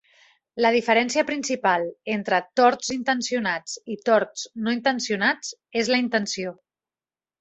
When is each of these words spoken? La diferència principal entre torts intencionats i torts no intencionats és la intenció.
La 0.65 0.69
diferència 0.75 1.23
principal 1.29 1.85
entre 2.15 2.39
torts 2.61 2.89
intencionats 2.95 3.75
i 3.97 3.99
torts 4.09 4.47
no 4.65 4.75
intencionats 4.79 5.53
és 5.83 5.93
la 5.95 6.01
intenció. 6.09 6.57